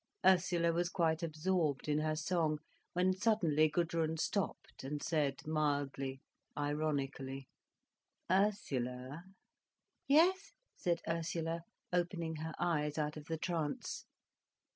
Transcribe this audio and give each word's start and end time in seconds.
Ursula 0.25 0.73
was 0.73 0.89
quite 0.89 1.21
absorbed 1.21 1.87
in 1.87 1.99
her 1.99 2.15
song, 2.15 2.57
when 2.93 3.13
suddenly 3.13 3.69
Gudrun 3.69 4.17
stopped 4.17 4.83
and 4.83 4.99
said 4.99 5.45
mildly, 5.45 6.21
ironically: 6.57 7.47
"Ursula!" 8.27 9.25
"Yes?" 10.07 10.53
said 10.75 11.01
Ursula, 11.07 11.61
opening 11.93 12.37
her 12.37 12.55
eyes 12.57 12.97
out 12.97 13.15
of 13.15 13.25
the 13.25 13.37
trance. 13.37 14.05